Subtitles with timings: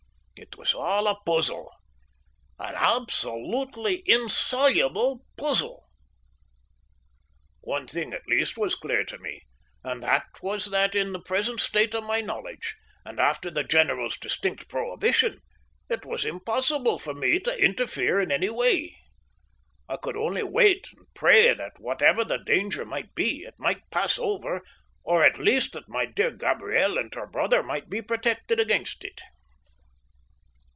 [0.37, 1.69] It was all a puzzle
[2.57, 5.87] an absolutely insoluble puzzle.
[7.59, 9.43] One thing at least was clear to me
[9.83, 12.75] and that was that in the present state of my knowledge,
[13.05, 15.41] and after the general's distinct prohibition,
[15.89, 18.97] it was impossible for me to interfere in any way.
[19.87, 24.17] I could only wait and pray that, whatever the danger might be, it might pass
[24.17, 24.63] over,
[25.03, 29.21] or at least that my dear Gabriel and her brother might be protected against it.